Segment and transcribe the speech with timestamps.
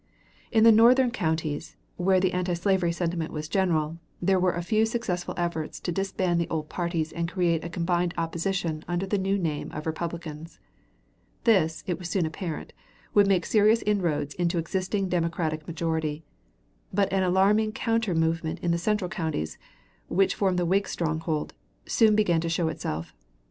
[0.51, 5.35] In the northern counties, where the antislavery sentiment was general, there were a few successful
[5.37, 9.71] efforts to disband the old parties and create a combined opposition under the new name
[9.71, 10.59] of Republicans.
[11.43, 12.73] This, it was soon apparent,
[13.13, 16.23] would make serious inroads on the existing Democratic majority.
[16.91, 19.59] But an alarming counter movement in the central counties,
[20.07, 21.53] which formed the Whig stronghold,
[21.85, 23.13] soon began to show itself.